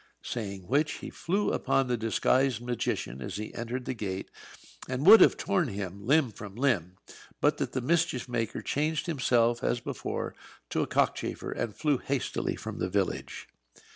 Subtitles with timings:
[0.23, 4.31] Saying which he flew upon the disguised magician as he entered the gate,
[4.89, 6.97] and would have torn him limb from limb,
[7.39, 10.33] but that the mischief maker changed himself as before
[10.65, 13.47] into a cockchafer, and flew hastily from the village.